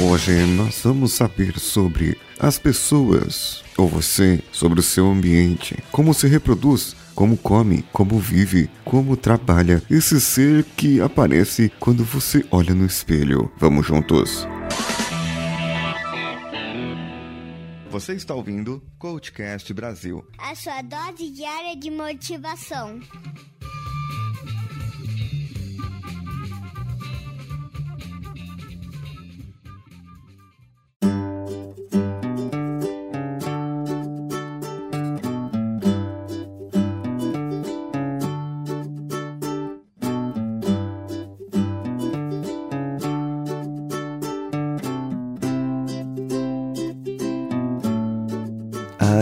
Hoje 0.00 0.46
nós 0.46 0.80
vamos 0.84 1.12
saber 1.12 1.58
sobre 1.58 2.16
as 2.38 2.56
pessoas, 2.56 3.64
ou 3.76 3.88
você, 3.88 4.40
sobre 4.52 4.78
o 4.78 4.82
seu 4.82 5.10
ambiente, 5.10 5.76
como 5.90 6.14
se 6.14 6.28
reproduz, 6.28 6.94
como 7.16 7.36
come, 7.36 7.82
como 7.92 8.16
vive, 8.16 8.70
como 8.84 9.16
trabalha, 9.16 9.82
esse 9.90 10.20
ser 10.20 10.64
que 10.76 11.00
aparece 11.00 11.68
quando 11.80 12.04
você 12.04 12.46
olha 12.52 12.72
no 12.76 12.86
espelho. 12.86 13.50
Vamos 13.58 13.86
juntos. 13.86 14.46
Você 17.90 18.12
está 18.12 18.34
ouvindo 18.34 18.80
Coachcast 19.00 19.74
Brasil. 19.74 20.24
A 20.38 20.54
sua 20.54 20.80
dose 20.80 21.28
diária 21.30 21.74
de 21.74 21.90
motivação. 21.90 23.00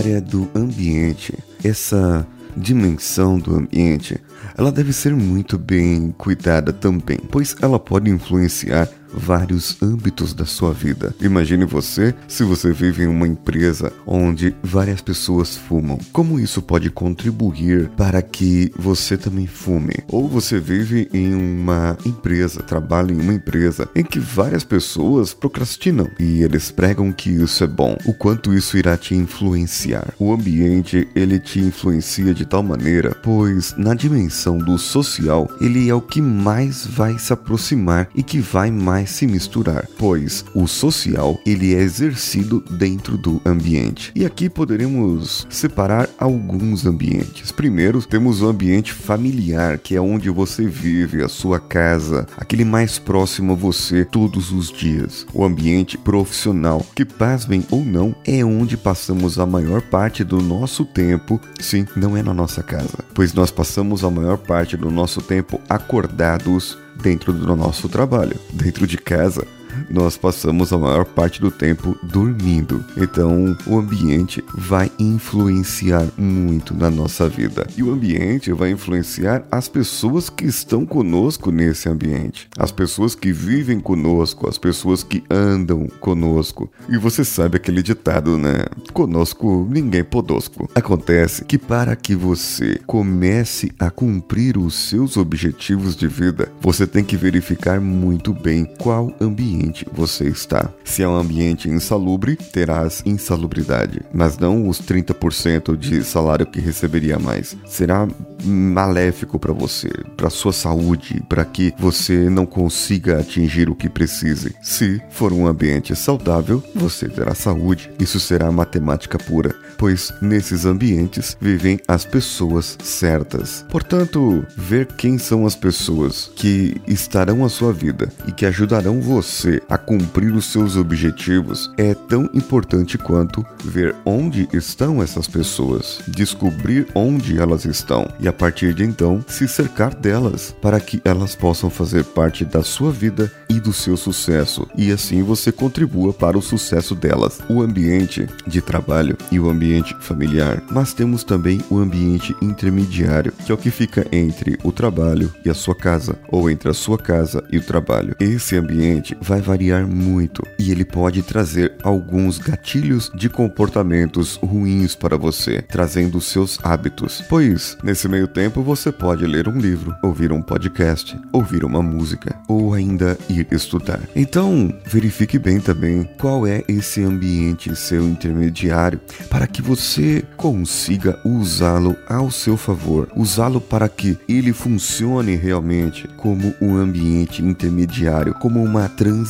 Área 0.07 0.21
do 0.21 0.49
ambiente, 0.55 1.35
essa 1.65 2.25
dimensão 2.57 3.39
do 3.39 3.57
ambiente, 3.57 4.21
ela 4.57 4.73
deve 4.73 4.93
ser 4.93 5.15
muito 5.15 5.59
bem 5.59 6.15
cuidada 6.17 6.73
também, 6.73 7.19
pois 7.31 7.55
ela 7.61 7.79
pode 7.79 8.11
influenciar 8.11 8.89
vários 9.13 9.81
âmbitos 9.83 10.35
da 10.35 10.45
sua 10.45 10.73
vida. 10.73 11.15
Imagine 11.21 11.65
você 11.65 12.15
se 12.29 12.45
você 12.45 12.73
vive 12.73 13.05
em 13.05 13.07
uma 13.07 13.27
empresa 13.27 13.93
onde 14.07 14.55
várias 14.63 15.01
pessoas 15.01 15.57
fumam. 15.57 15.99
Como 16.13 16.39
isso 16.39 16.61
pode 16.61 16.91
contribuir 16.91 17.89
para 17.97 18.21
que 18.21 18.71
você 18.77 19.17
também 19.17 19.47
fume? 19.47 19.95
Ou 20.09 20.29
você 20.29 20.61
vive 20.61 21.09
em 21.13 21.35
uma 21.35 21.97
empresa, 22.05 22.63
trabalha 22.63 23.13
em 23.13 23.21
uma 23.21 23.33
empresa 23.35 23.89
em 23.95 24.05
que 24.05 24.19
várias 24.19 24.65
pessoas 24.65 25.33
procrastinam 25.33 26.11
e 26.19 26.43
eles 26.43 26.71
pregam 26.71 27.13
que 27.13 27.31
isso 27.31 27.65
é 27.65 27.67
bom. 27.67 27.97
O 28.05 28.13
quanto 28.13 28.53
isso 28.53 28.77
irá 28.77 28.97
te 28.97 29.15
influenciar? 29.15 30.13
O 30.19 30.33
ambiente, 30.33 31.09
ele 31.15 31.39
te 31.39 31.61
influencia 31.61 32.35
de 32.35 32.45
tal 32.45 32.63
maneira, 32.63 33.15
pois 33.23 33.75
na 33.77 33.95
dimensão 33.95 34.26
do 34.65 34.79
social, 34.79 35.49
ele 35.61 35.89
é 35.89 35.95
o 35.95 36.01
que 36.01 36.21
mais 36.21 36.87
vai 36.87 37.19
se 37.19 37.33
aproximar 37.33 38.09
e 38.15 38.23
que 38.23 38.39
vai 38.39 38.71
mais 38.71 39.11
se 39.11 39.27
misturar, 39.27 39.89
pois 39.99 40.45
o 40.55 40.67
social 40.67 41.39
ele 41.47 41.75
é 41.75 41.81
exercido 41.81 42.63
dentro 42.71 43.17
do 43.17 43.41
ambiente. 43.45 44.13
E 44.15 44.25
aqui 44.25 44.49
poderemos 44.49 45.47
separar 45.51 46.09
alguns 46.19 46.87
ambientes. 46.87 47.51
Primeiro, 47.53 48.03
temos 48.03 48.43
o 48.43 48.49
ambiente 48.49 48.93
familiar, 48.93 49.79
que 49.79 49.97
é 49.97 50.01
onde 50.01 50.31
você 50.31 50.67
vive, 50.67 51.23
a 51.23 51.29
sua 51.29 51.59
casa, 51.59 52.27
aquele 52.37 52.65
mais 52.65 52.99
próximo 52.99 53.53
a 53.53 53.57
você 53.57 54.05
todos 54.05 54.53
os 54.53 54.71
dias. 54.71 55.27
O 55.33 55.45
ambiente 55.45 55.97
profissional, 55.97 56.85
que 56.95 57.05
pasmem 57.05 57.65
ou 57.71 57.85
não, 57.85 58.15
é 58.25 58.45
onde 58.45 58.77
passamos 58.77 59.39
a 59.39 59.47
maior 59.47 59.83
parte 59.83 60.25
do 60.25 60.41
nosso 60.41 60.85
tempo. 60.85 61.41
Sim, 61.61 61.87
não 61.97 62.17
é 62.17 62.23
na 62.23 62.35
nossa 62.35 62.63
casa, 62.63 62.99
pois 63.15 63.33
nós 63.33 63.51
passamos 63.51 64.05
a 64.05 64.11
maior 64.17 64.39
parte 64.39 64.77
do 64.77 64.91
nosso 64.91 65.21
tempo 65.21 65.61
acordados 65.69 66.79
dentro 66.95 67.33
do 67.33 67.55
nosso 67.55 67.89
trabalho, 67.89 68.37
dentro 68.53 68.87
de 68.87 68.97
casa 68.97 69.47
nós 69.91 70.17
passamos 70.17 70.73
a 70.73 70.79
maior 70.79 71.05
parte 71.05 71.41
do 71.41 71.51
tempo 71.51 71.97
dormindo. 72.03 72.85
Então, 72.97 73.57
o 73.67 73.79
ambiente 73.79 74.43
vai 74.55 74.91
influenciar 74.99 76.07
muito 76.17 76.75
na 76.75 76.91
nossa 76.91 77.29
vida. 77.29 77.67
E 77.77 77.83
o 77.83 77.93
ambiente 77.93 78.53
vai 78.53 78.71
influenciar 78.71 79.45
as 79.51 79.69
pessoas 79.69 80.29
que 80.29 80.45
estão 80.45 80.85
conosco 80.85 81.51
nesse 81.51 81.89
ambiente, 81.89 82.49
as 82.59 82.71
pessoas 82.71 83.15
que 83.15 83.33
vivem 83.33 83.81
conosco, 83.81 84.49
as 84.49 84.59
pessoas 84.59 85.03
que 85.03 85.23
andam 85.31 85.87
conosco. 86.01 86.71
E 86.89 86.97
você 86.97 87.25
sabe 87.25 87.57
aquele 87.57 87.83
ditado, 87.83 88.37
né? 88.39 88.65
Conosco 88.93 89.67
ninguém 89.71 90.05
podosco. 90.05 90.69
Acontece 90.75 91.45
que 91.45 91.59
para 91.59 91.97
que 91.97 92.15
você 92.15 92.81
comece 92.87 93.73
a 93.79 93.91
cumprir 93.91 94.59
os 94.59 94.75
seus 94.75 95.17
objetivos 95.17 95.97
de 95.97 96.07
vida, 96.07 96.51
você 96.61 96.87
tem 96.87 97.05
que 97.05 97.17
verificar 97.17 97.81
muito 97.81 98.33
bem 98.33 98.65
qual 98.79 99.15
ambiente 99.21 99.66
ambiente 99.67 99.87
você 99.93 100.25
está. 100.29 100.71
Se 100.85 101.03
é 101.03 101.09
um 101.09 101.17
ambiente 101.17 101.69
insalubre, 101.69 102.37
terás 102.37 103.03
insalubridade, 103.05 104.01
mas 104.13 104.39
não 104.39 104.69
os 104.69 104.81
30% 104.81 105.77
de 105.77 106.05
salário 106.05 106.47
que 106.47 106.61
receberia 106.61 107.19
mais. 107.19 107.57
Será 107.67 108.07
maléfico 108.45 109.39
para 109.39 109.53
você, 109.53 109.91
para 110.17 110.31
sua 110.31 110.53
saúde, 110.53 111.23
para 111.29 111.45
que 111.45 111.75
você 111.79 112.31
não 112.31 112.47
consiga 112.47 113.19
atingir 113.19 113.69
o 113.69 113.75
que 113.75 113.89
precise. 113.89 114.55
Se 114.63 115.01
for 115.11 115.33
um 115.33 115.47
ambiente 115.47 115.95
saudável, 115.97 116.63
você 116.75 117.09
terá 117.09 117.35
saúde. 117.35 117.91
Isso 117.99 118.21
será 118.21 118.51
matemática 118.53 119.19
pura, 119.19 119.55
pois 119.77 120.13
nesses 120.23 120.65
ambientes 120.65 121.37
vivem 121.41 121.81
as 121.89 122.05
pessoas 122.05 122.77
certas. 122.83 123.65
Portanto, 123.69 124.45
ver 124.57 124.87
quem 124.87 125.19
são 125.19 125.47
as 125.47 125.57
pessoas 125.57 126.31
que 126.37 126.81
estarão 126.87 127.45
à 127.45 127.49
sua 127.49 127.73
vida 127.73 128.11
e 128.29 128.33
que 128.33 128.47
ajudarão 128.47 129.01
você 129.01 129.56
a 129.69 129.79
cumprir 129.79 130.35
os 130.35 130.47
seus 130.47 130.77
objetivos 130.77 131.71
é 131.77 131.95
tão 131.95 132.29
importante 132.35 132.99
quanto 132.99 133.45
ver 133.65 133.95
onde 134.05 134.49
estão 134.53 135.03
essas 135.03 135.27
pessoas, 135.27 136.01
descobrir 136.09 136.87
onde 136.95 137.39
elas 137.39 137.65
estão 137.65 138.09
e 138.21 138.29
a 138.29 138.33
partir 138.33 138.75
de 138.75 138.85
então 138.85 139.25
se 139.27 139.47
cercar 139.49 139.95
delas 139.95 140.55
para 140.61 140.81
que 140.81 141.01
elas 141.05 141.35
possam 141.35 141.71
fazer 141.71 142.05
parte 142.05 142.45
da 142.45 142.63
sua 142.63 142.91
vida 142.91 143.31
e 143.49 143.61
do 143.61 143.73
seu 143.73 143.97
sucesso 143.97 144.67
e 144.77 144.91
assim 144.91 145.23
você 145.23 145.51
contribua 145.53 146.13
para 146.13 146.39
o 146.39 146.43
sucesso 146.43 146.95
delas. 146.95 147.41
O 147.49 147.63
ambiente 147.63 148.27
de 148.47 148.61
trabalho 148.61 149.17
e 149.31 149.39
o 149.39 149.49
ambiente 149.49 149.97
familiar, 150.01 150.63
mas 150.71 150.93
temos 150.93 151.25
também 151.25 151.61
o 151.71 151.79
ambiente 151.79 152.35
intermediário, 152.41 153.33
que 153.33 153.51
é 153.51 153.55
o 153.55 153.59
que 153.59 153.71
fica 153.71 154.07
entre 154.13 154.59
o 154.63 154.73
trabalho 154.73 155.33
e 155.45 155.51
a 155.51 155.55
sua 155.55 155.75
casa 155.75 156.19
ou 156.29 156.51
entre 156.51 156.71
a 156.71 156.75
sua 156.75 156.99
casa 156.99 157.43
e 157.51 157.59
o 157.59 157.63
trabalho. 157.63 158.15
Esse 158.21 158.57
ambiente 158.57 159.17
vai 159.21 159.41
variar 159.47 159.87
muito 159.87 160.43
e 160.59 160.73
ele 160.73 160.85
pode 160.85 161.23
trazer 161.23 161.75
alguns 161.83 162.39
gatilhos 162.39 163.11
de 163.15 163.29
comportamentos 163.29 164.37
ruins 164.43 164.97
para 164.97 165.17
você, 165.17 165.63
trazendo 165.63 166.21
seus 166.21 166.59
hábitos. 166.65 167.23
Pois, 167.29 167.79
nesse 167.83 168.09
meio 168.09 168.27
tempo, 168.27 168.61
você 168.63 168.91
pode 168.91 169.25
ler 169.25 169.49
um 169.49 169.59
livro, 169.59 169.95
ouvir 170.03 170.33
um 170.33 170.43
podcast, 170.43 171.17
ouvir 171.33 171.65
uma 171.65 171.81
música 171.81 172.37
ou 172.49 172.75
ainda 172.75 173.17
ir 173.29 173.47
estudar. 173.53 174.01
Então, 174.17 174.75
verifique 174.85 175.39
bem 175.39 175.61
também 175.61 176.09
qual 176.19 176.45
é 176.45 176.65
esse 176.67 177.05
ambiente 177.05 177.77
seu 177.77 178.05
intermediário 178.05 179.01
para 179.31 179.47
que 179.47 179.63
você 179.63 180.25
consiga 180.37 181.21
usá-lo 181.25 181.97
ao 182.09 182.33
seu 182.33 182.57
favor, 182.57 183.09
usá-lo 183.15 183.61
para 183.61 183.89
que 183.89 184.19
ele 184.29 184.53
funcione 184.53 185.37
realmente 185.37 186.09
como 186.17 186.53
um 186.61 186.77
ambiente 186.77 187.45
intermediário, 187.45 188.35
como 188.35 188.63
uma 188.63 188.89
transição 188.89 189.26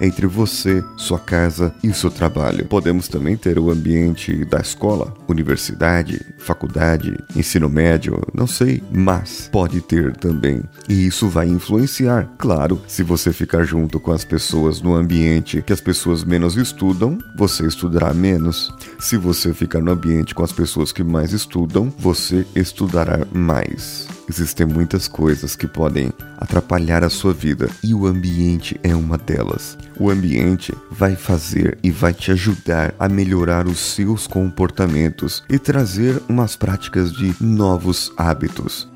entre 0.00 0.26
você, 0.26 0.82
sua 0.96 1.18
casa 1.18 1.74
e 1.82 1.92
seu 1.92 2.10
trabalho. 2.10 2.66
Podemos 2.66 3.08
também 3.08 3.36
ter 3.36 3.58
o 3.58 3.70
ambiente 3.70 4.44
da 4.44 4.58
escola, 4.58 5.12
universidade, 5.28 6.20
faculdade, 6.38 7.16
ensino 7.34 7.68
médio, 7.68 8.20
não 8.34 8.46
sei, 8.46 8.82
mas 8.90 9.48
pode 9.52 9.80
ter 9.80 10.16
também. 10.16 10.62
E 10.88 11.06
isso 11.06 11.28
vai 11.28 11.48
influenciar, 11.48 12.30
claro, 12.38 12.80
se 12.86 13.02
você 13.02 13.32
ficar 13.32 13.64
junto 13.64 13.98
com 13.98 14.12
as 14.12 14.24
pessoas 14.24 14.80
no 14.80 14.94
ambiente 14.94 15.62
que 15.62 15.72
as 15.72 15.80
pessoas 15.80 16.24
menos 16.24 16.56
estudam, 16.56 17.18
você 17.36 17.66
estudará 17.66 18.14
menos. 18.14 18.72
Se 18.98 19.16
você 19.16 19.52
ficar 19.52 19.80
no 19.80 19.92
ambiente 19.92 20.34
com 20.34 20.42
as 20.42 20.52
pessoas 20.52 20.92
que 20.92 21.02
mais 21.02 21.32
estudam, 21.32 21.92
você 21.98 22.46
estudará 22.54 23.26
mais. 23.32 24.15
Existem 24.28 24.66
muitas 24.66 25.06
coisas 25.06 25.54
que 25.54 25.68
podem 25.68 26.12
atrapalhar 26.36 27.04
a 27.04 27.10
sua 27.10 27.32
vida 27.32 27.70
e 27.82 27.94
o 27.94 28.06
ambiente 28.06 28.78
é 28.82 28.94
uma 28.94 29.16
delas. 29.16 29.78
O 29.98 30.10
ambiente 30.10 30.74
vai 30.90 31.14
fazer 31.14 31.78
e 31.82 31.90
vai 31.90 32.12
te 32.12 32.32
ajudar 32.32 32.94
a 32.98 33.08
melhorar 33.08 33.66
os 33.66 33.78
seus 33.78 34.26
comportamentos 34.26 35.44
e 35.48 35.58
trazer 35.58 36.20
umas 36.28 36.56
práticas 36.56 37.12
de 37.12 37.34
novos 37.40 38.12
hábitos. 38.16 38.88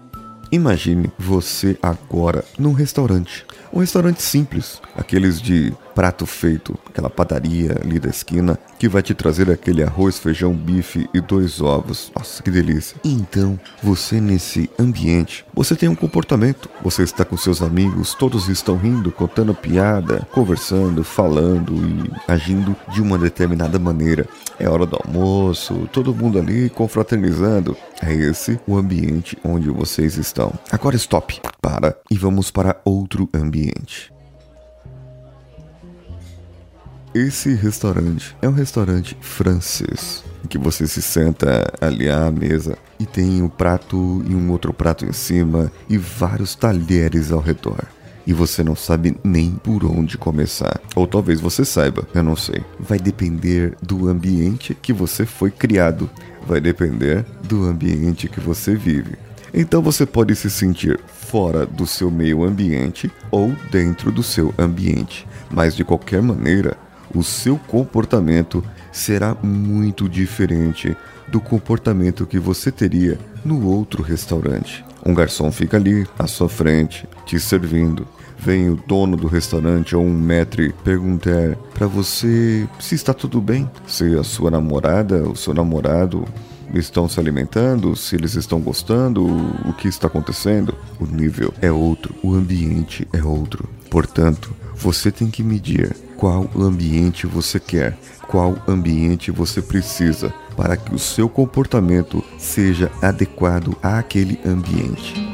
Imagine 0.53 1.13
você 1.17 1.79
agora 1.81 2.45
num 2.59 2.73
restaurante 2.73 3.47
Um 3.73 3.79
restaurante 3.79 4.21
simples, 4.21 4.81
aqueles 4.97 5.41
de 5.41 5.73
prato 5.95 6.27
feito, 6.27 6.77
aquela 6.89 7.11
padaria 7.11 7.77
ali 7.81 8.01
da 8.01 8.09
esquina 8.09 8.59
que 8.79 8.89
vai 8.89 9.03
te 9.03 9.15
trazer 9.15 9.51
aquele 9.51 9.83
arroz, 9.83 10.19
feijão, 10.19 10.53
bife 10.55 11.09
e 11.13 11.21
dois 11.21 11.61
ovos. 11.61 12.11
Nossa, 12.17 12.43
que 12.43 12.51
delícia. 12.51 12.97
Então, 13.05 13.61
você 13.83 14.21
nesse 14.21 14.71
ambiente, 14.79 15.45
você 15.53 15.77
tem 15.77 15.89
um 15.89 15.95
comportamento. 15.95 16.69
Você 16.83 17.03
está 17.03 17.25
com 17.25 17.37
seus 17.37 17.63
amigos, 17.63 18.15
todos 18.15 18.49
estão 18.49 18.77
rindo, 18.77 19.13
contando 19.13 19.55
piada, 19.55 20.27
conversando, 20.33 21.05
falando 21.05 21.75
e 21.75 22.11
agindo 22.27 22.75
de 22.89 23.01
uma 23.01 23.19
determinada 23.19 23.79
maneira. 23.79 24.27
É 24.59 24.69
hora 24.69 24.87
do 24.87 24.99
almoço, 25.05 25.89
todo 25.93 26.15
mundo 26.15 26.39
ali 26.39 26.71
confraternizando. 26.71 27.77
É 28.03 28.13
esse 28.13 28.59
o 28.67 28.77
ambiente 28.77 29.37
onde 29.45 29.69
vocês 29.69 30.17
estão. 30.17 30.53
Agora 30.73 30.97
stop, 30.97 31.41
para 31.61 31.95
e 32.11 32.17
vamos 32.17 32.51
para 32.51 32.81
outro 32.85 33.29
ambiente. 33.35 33.60
Esse 37.13 37.53
restaurante 37.55 38.37
é 38.41 38.49
um 38.49 38.53
restaurante 38.53 39.17
francês, 39.21 40.23
em 40.45 40.47
que 40.47 40.57
você 40.57 40.87
se 40.87 41.03
senta 41.03 41.67
ali 41.81 42.09
à 42.09 42.31
mesa 42.31 42.79
e 43.01 43.05
tem 43.05 43.43
um 43.43 43.49
prato 43.49 44.23
e 44.29 44.33
um 44.33 44.49
outro 44.53 44.73
prato 44.73 45.05
em 45.05 45.13
cima 45.13 45.73
e 45.89 45.99
vários 45.99 46.55
talheres 46.55 47.33
ao 47.33 47.41
redor. 47.41 47.85
E 48.25 48.33
você 48.33 48.63
não 48.63 48.77
sabe 48.77 49.17
nem 49.25 49.51
por 49.51 49.85
onde 49.85 50.17
começar. 50.17 50.81
Ou 50.95 51.05
talvez 51.05 51.41
você 51.41 51.65
saiba, 51.65 52.07
eu 52.15 52.23
não 52.23 52.37
sei. 52.37 52.63
Vai 52.79 52.99
depender 52.99 53.75
do 53.83 54.09
ambiente 54.09 54.73
que 54.73 54.93
você 54.93 55.27
foi 55.27 55.51
criado. 55.51 56.09
Vai 56.47 56.61
depender 56.61 57.25
do 57.43 57.65
ambiente 57.65 58.29
que 58.29 58.39
você 58.39 58.77
vive. 58.77 59.19
Então 59.53 59.83
você 59.83 60.07
pode 60.07 60.35
se 60.37 60.51
sentir 60.51 60.99
fora 61.07 61.67
do 61.67 61.87
seu 61.87 62.11
meio 62.11 62.45
ambiente 62.45 63.11
ou 63.31 63.55
dentro 63.71 64.13
do 64.13 64.23
seu 64.23 64.55
ambiente. 64.59 65.27
Mas 65.51 65.75
de 65.75 65.85
qualquer 65.85 66.23
maneira, 66.23 66.77
o 67.15 67.23
seu 67.23 67.59
comportamento 67.59 68.65
será 68.93 69.35
muito 69.43 70.09
diferente 70.09 70.97
do 71.29 71.41
comportamento 71.41 72.27
que 72.27 72.39
você 72.39 72.71
teria 72.71 73.19
no 73.45 73.67
outro 73.67 74.03
restaurante. 74.03 74.85
Um 75.05 75.15
garçom 75.15 75.51
fica 75.51 75.77
ali 75.77 76.07
à 76.19 76.27
sua 76.27 76.49
frente, 76.49 77.09
te 77.25 77.39
servindo. 77.41 78.07
Vem 78.39 78.71
o 78.71 78.77
dono 78.87 79.17
do 79.17 79.27
restaurante 79.27 79.95
ou 79.95 80.03
um 80.03 80.13
maître 80.13 80.73
perguntar 80.85 81.57
para 81.75 81.87
você 81.87 82.67
se 82.79 82.95
está 82.95 83.13
tudo 83.13 83.41
bem, 83.41 83.71
se 83.87 84.17
a 84.17 84.23
sua 84.23 84.51
namorada, 84.51 85.29
o 85.29 85.37
seu 85.37 85.53
namorado 85.53 86.25
estão 86.75 87.09
se 87.09 87.19
alimentando, 87.19 87.97
se 87.97 88.17
eles 88.17 88.35
estão 88.35 88.61
gostando, 88.61 89.25
o 89.25 89.73
que 89.73 89.89
está 89.89 90.07
acontecendo. 90.07 90.75
O 90.99 91.07
nível 91.07 91.53
é 91.61 91.71
outro, 91.71 92.15
o 92.23 92.35
ambiente 92.35 93.07
é 93.13 93.23
outro. 93.23 93.69
Portanto, 93.91 94.55
você 94.75 95.11
tem 95.11 95.31
que 95.31 95.43
medir 95.43 95.95
qual 96.17 96.49
ambiente 96.57 97.27
você 97.27 97.59
quer, 97.59 97.99
qual 98.29 98.57
ambiente 98.69 99.31
você 99.31 99.61
precisa 99.61 100.33
para 100.57 100.77
que 100.77 100.95
o 100.95 100.99
seu 100.99 101.29
comportamento 101.29 102.23
seja 102.39 102.91
adequado 103.03 103.77
àquele 103.83 104.39
ambiente. 104.45 105.30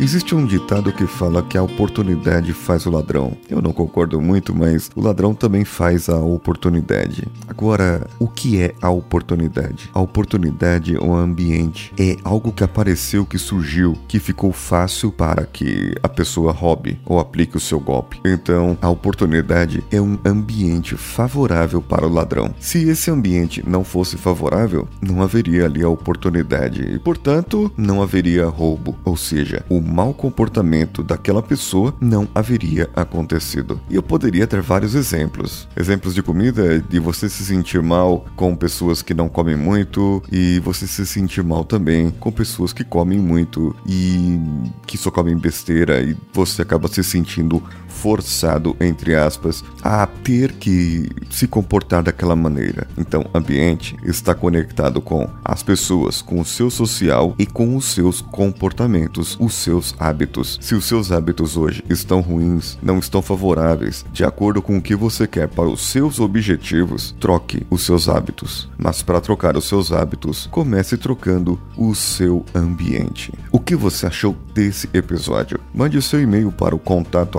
Existe 0.00 0.32
um 0.32 0.46
ditado 0.46 0.92
que 0.92 1.08
fala 1.08 1.42
que 1.42 1.58
a 1.58 1.62
oportunidade 1.62 2.52
faz 2.52 2.86
o 2.86 2.90
ladrão. 2.90 3.36
Eu 3.50 3.60
não 3.60 3.72
concordo 3.72 4.20
muito, 4.20 4.54
mas 4.54 4.88
o 4.94 5.00
ladrão 5.00 5.34
também 5.34 5.64
faz 5.64 6.08
a 6.08 6.18
oportunidade. 6.18 7.26
Agora, 7.48 8.06
o 8.16 8.28
que 8.28 8.62
é 8.62 8.76
a 8.80 8.90
oportunidade? 8.90 9.90
A 9.92 10.00
oportunidade 10.00 10.96
ou 10.96 11.16
ambiente 11.16 11.92
é 11.98 12.16
algo 12.22 12.52
que 12.52 12.62
apareceu, 12.62 13.26
que 13.26 13.38
surgiu, 13.38 13.98
que 14.06 14.20
ficou 14.20 14.52
fácil 14.52 15.10
para 15.10 15.44
que 15.44 15.92
a 16.00 16.08
pessoa 16.08 16.52
roube 16.52 17.00
ou 17.04 17.18
aplique 17.18 17.56
o 17.56 17.60
seu 17.60 17.80
golpe. 17.80 18.20
Então, 18.24 18.78
a 18.80 18.88
oportunidade 18.88 19.82
é 19.90 20.00
um 20.00 20.16
ambiente 20.24 20.96
favorável 20.96 21.82
para 21.82 22.06
o 22.06 22.12
ladrão. 22.12 22.54
Se 22.60 22.88
esse 22.88 23.10
ambiente 23.10 23.64
não 23.66 23.82
fosse 23.82 24.16
favorável, 24.16 24.86
não 25.02 25.22
haveria 25.22 25.64
ali 25.64 25.82
a 25.82 25.88
oportunidade 25.88 26.82
e, 26.82 27.00
portanto, 27.00 27.72
não 27.76 28.00
haveria 28.00 28.46
roubo, 28.46 28.96
ou 29.04 29.16
seja, 29.16 29.66
o 29.68 29.87
mau 29.88 30.12
comportamento 30.12 31.02
daquela 31.02 31.42
pessoa 31.42 31.94
não 32.00 32.28
haveria 32.34 32.90
acontecido. 32.94 33.80
E 33.88 33.96
eu 33.96 34.02
poderia 34.02 34.46
ter 34.46 34.60
vários 34.60 34.94
exemplos. 34.94 35.66
Exemplos 35.76 36.14
de 36.14 36.22
comida, 36.22 36.80
de 36.80 36.98
você 36.98 37.28
se 37.28 37.44
sentir 37.44 37.82
mal 37.82 38.26
com 38.36 38.54
pessoas 38.54 39.02
que 39.02 39.14
não 39.14 39.28
comem 39.28 39.56
muito 39.56 40.22
e 40.30 40.60
você 40.60 40.86
se 40.86 41.06
sentir 41.06 41.42
mal 41.42 41.64
também 41.64 42.10
com 42.10 42.30
pessoas 42.30 42.72
que 42.72 42.84
comem 42.84 43.18
muito 43.18 43.74
e 43.86 44.40
que 44.86 44.98
só 44.98 45.10
comem 45.10 45.36
besteira 45.36 46.00
e 46.02 46.16
você 46.32 46.62
acaba 46.62 46.88
se 46.88 47.02
sentindo 47.02 47.62
forçado, 47.88 48.76
entre 48.80 49.14
aspas, 49.14 49.64
a 49.82 50.06
ter 50.06 50.52
que 50.52 51.08
se 51.30 51.48
comportar 51.48 52.02
daquela 52.02 52.36
maneira. 52.36 52.86
Então, 52.96 53.24
ambiente 53.34 53.96
está 54.04 54.34
conectado 54.34 55.00
com 55.00 55.28
as 55.44 55.62
pessoas, 55.62 56.22
com 56.22 56.40
o 56.40 56.44
seu 56.44 56.70
social 56.70 57.34
e 57.38 57.46
com 57.46 57.76
os 57.76 57.86
seus 57.86 58.20
comportamentos, 58.20 59.36
os 59.40 59.54
seus 59.54 59.77
hábitos. 59.98 60.58
Se 60.60 60.74
os 60.74 60.84
seus 60.84 61.12
hábitos 61.12 61.56
hoje 61.56 61.84
estão 61.88 62.20
ruins, 62.20 62.78
não 62.82 62.98
estão 62.98 63.22
favoráveis, 63.22 64.04
de 64.12 64.24
acordo 64.24 64.62
com 64.62 64.78
o 64.78 64.82
que 64.82 64.94
você 64.94 65.26
quer 65.26 65.48
para 65.48 65.68
os 65.68 65.80
seus 65.80 66.20
objetivos, 66.20 67.14
troque 67.18 67.66
os 67.70 67.82
seus 67.82 68.08
hábitos. 68.08 68.68
Mas 68.76 69.02
para 69.02 69.20
trocar 69.20 69.56
os 69.56 69.66
seus 69.66 69.92
hábitos, 69.92 70.48
comece 70.50 70.96
trocando 70.96 71.58
o 71.76 71.94
seu 71.94 72.44
ambiente. 72.54 73.32
O 73.52 73.60
que 73.60 73.76
você 73.76 74.06
achou 74.06 74.36
desse 74.54 74.88
episódio? 74.92 75.60
Mande 75.74 76.00
seu 76.02 76.20
e-mail 76.20 76.52
para 76.52 76.74
o 76.74 76.78
contato 76.78 77.38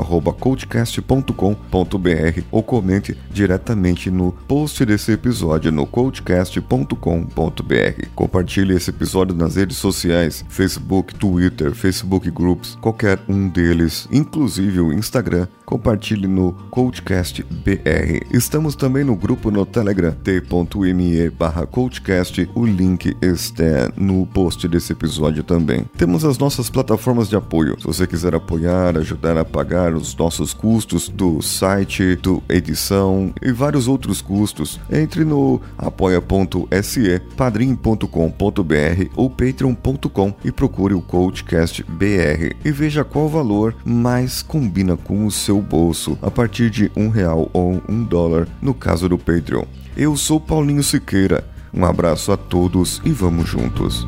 ou 2.51 2.63
comente 2.63 3.17
diretamente 3.31 4.11
no 4.11 4.31
post 4.31 4.85
desse 4.85 5.11
episódio 5.11 5.71
no 5.71 5.85
coachcast.com.br. 5.85 8.07
Compartilhe 8.15 8.75
esse 8.75 8.89
episódio 8.89 9.35
nas 9.35 9.55
redes 9.55 9.77
sociais, 9.77 10.43
Facebook, 10.49 11.13
Twitter, 11.15 11.73
Facebook 11.73 12.28
Groups, 12.29 12.77
qualquer 12.81 13.19
um 13.27 13.49
deles, 13.49 14.07
inclusive 14.11 14.79
o 14.79 14.93
Instagram. 14.93 15.47
Compartilhe 15.69 16.25
no 16.25 16.51
Coachcast 16.71 17.43
BR. 17.43 18.25
Estamos 18.31 18.75
também 18.75 19.03
no 19.03 19.15
grupo 19.15 19.51
no 19.51 19.67
Telegram 19.67 20.11
t.me 20.13 21.29
barra 21.29 21.67
Coachcast. 21.67 22.49
O 22.55 22.65
link 22.65 23.15
está 23.21 23.93
no 23.95 24.25
post 24.25 24.67
desse 24.67 24.93
episódio 24.93 25.43
também. 25.43 25.85
Temos 25.95 26.25
as 26.25 26.39
nossas 26.39 26.71
plataformas 26.71 27.29
de 27.29 27.35
apoio. 27.35 27.79
Se 27.79 27.85
você 27.85 28.07
quiser 28.07 28.33
apoiar, 28.33 28.97
ajudar 28.97 29.37
a 29.37 29.45
pagar 29.45 29.93
os 29.93 30.15
nossos 30.15 30.55
custos 30.55 31.07
do 31.07 31.39
site, 31.39 32.15
do 32.15 32.41
edição 32.49 33.31
e 33.39 33.51
vários 33.51 33.87
outros 33.87 34.23
custos, 34.23 34.79
entre 34.91 35.23
no 35.23 35.61
apoia.se, 35.77 37.21
padrim.com.br 37.37 39.05
ou 39.15 39.29
patreon.com 39.29 40.33
e 40.43 40.51
procure 40.51 40.95
o 40.95 41.01
Coachcast 41.01 41.83
BR 41.83 42.55
e 42.65 42.71
veja 42.71 43.03
qual 43.03 43.29
valor 43.29 43.75
mais 43.85 44.41
combina 44.41 44.97
com 44.97 45.27
o 45.27 45.31
seu 45.59 45.61
bolso 45.61 46.17
a 46.21 46.31
partir 46.31 46.69
de 46.69 46.91
um 46.95 47.09
real 47.09 47.49
ou 47.53 47.81
um 47.87 48.03
dólar 48.03 48.47
no 48.61 48.73
caso 48.73 49.09
do 49.09 49.17
Patreon. 49.17 49.65
Eu 49.95 50.15
sou 50.15 50.39
Paulinho 50.39 50.83
Siqueira. 50.83 51.43
Um 51.73 51.85
abraço 51.85 52.31
a 52.31 52.37
todos 52.37 53.01
e 53.03 53.11
vamos 53.11 53.47
juntos. 53.47 54.07